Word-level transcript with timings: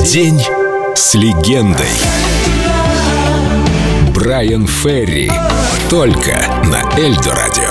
День 0.00 0.42
с 0.94 1.14
легендой. 1.14 1.86
Брайан 4.14 4.66
Ферри. 4.66 5.30
Только 5.90 6.42
на 6.64 6.98
Эльдо 6.98 7.34
Радио. 7.34 7.61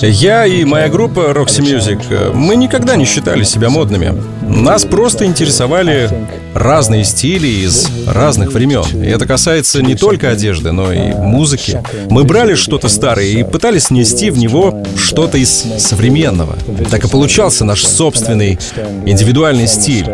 Я 0.00 0.46
и 0.46 0.64
моя 0.64 0.88
группа 0.88 1.20
Roxy 1.32 1.60
Music, 1.60 2.02
э, 2.08 2.30
мы 2.32 2.56
никогда 2.56 2.96
не 2.96 3.04
считали 3.04 3.42
себя 3.44 3.68
модными. 3.68 4.14
Нас 4.42 4.84
просто 4.84 5.26
интересовали 5.26 6.08
разные 6.54 7.04
стили 7.04 7.48
из 7.48 7.86
разных 8.06 8.52
времен. 8.52 8.84
И 9.02 9.06
это 9.06 9.26
касается 9.26 9.82
не 9.82 9.94
только 9.94 10.30
одежды, 10.30 10.72
но 10.72 10.92
и 10.92 11.12
музыки. 11.12 11.82
Мы 12.08 12.24
брали 12.24 12.54
что-то 12.54 12.88
старое 12.88 13.26
и 13.26 13.42
пытались 13.42 13.84
снести 13.84 14.30
в 14.30 14.38
него 14.38 14.82
что-то 14.96 15.36
из 15.36 15.50
современного. 15.78 16.56
Так 16.90 17.04
и 17.04 17.08
получался 17.08 17.64
наш 17.64 17.84
собственный 17.84 18.58
индивидуальный 19.04 19.66
стиль. 19.66 20.06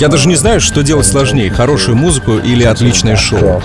Я 0.00 0.08
даже 0.08 0.28
не 0.28 0.36
знаю, 0.36 0.60
что 0.60 0.82
делать 0.82 1.06
сложнее, 1.06 1.50
хорошую 1.50 1.96
музыку 1.96 2.38
или 2.38 2.64
отличное 2.64 3.16
шоу. 3.16 3.62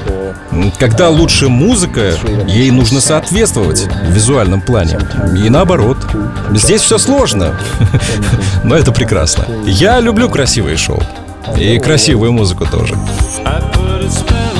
Когда 0.77 1.09
лучше 1.09 1.48
музыка, 1.49 2.13
ей 2.48 2.71
нужно 2.71 3.02
соответствовать 3.02 3.88
в 3.88 4.12
визуальном 4.12 4.62
плане. 4.62 4.99
И 5.44 5.49
наоборот. 5.49 5.98
Здесь 6.53 6.81
все 6.81 6.98
сложно, 6.98 7.53
но 8.63 8.75
это 8.75 8.91
прекрасно. 8.91 9.45
Я 9.66 9.99
люблю 9.99 10.30
красивые 10.30 10.77
шоу. 10.77 11.02
И 11.58 11.80
красивую 11.80 12.31
музыку 12.31 12.66
тоже. 12.66 12.95
gotta 13.99 14.09
stop 14.09 14.53
the 14.53 14.59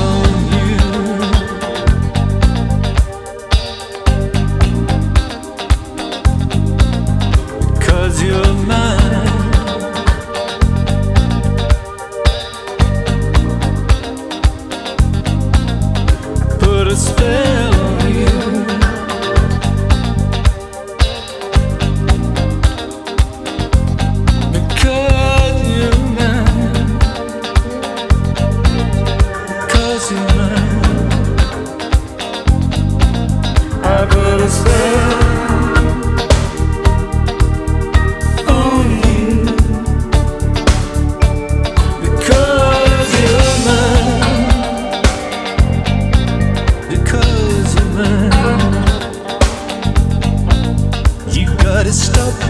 up. 52.20 52.49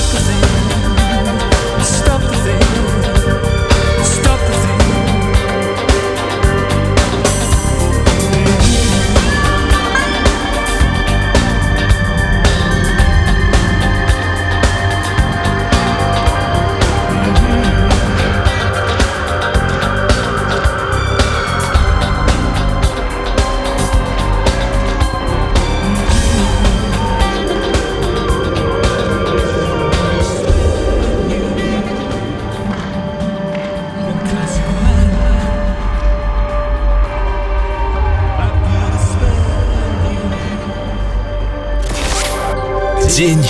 День 43.15 43.43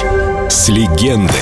с 0.49 0.69
легендой. 0.69 1.35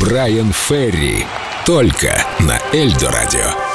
Брайан 0.00 0.52
Ферри. 0.52 1.24
Только 1.64 2.12
на 2.40 2.58
Эльдо 2.72 3.08
Радио. 3.12 3.71